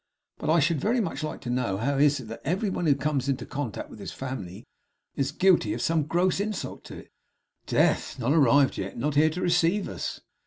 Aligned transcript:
But 0.39 0.49
I 0.49 0.59
should 0.59 0.81
very 0.81 0.99
much 0.99 1.21
like 1.21 1.41
to 1.41 1.49
know 1.51 1.77
how 1.77 1.97
it 1.99 2.03
is 2.03 2.17
that 2.17 2.41
every 2.43 2.71
one 2.71 2.87
who 2.87 2.95
comes 2.95 3.29
into 3.29 3.45
contact 3.45 3.91
with 3.91 3.99
this 3.99 4.11
family 4.11 4.65
is 5.13 5.31
guilty 5.31 5.75
of 5.75 5.81
some 5.83 6.07
gross 6.07 6.39
insult 6.39 6.83
to 6.85 6.97
it. 6.97 7.11
Death! 7.67 8.17
Not 8.17 8.33
arrived 8.33 8.79
yet. 8.79 8.97
Not 8.97 9.13
here 9.13 9.29
to 9.29 9.41
receive 9.41 9.87
us! 9.87 10.19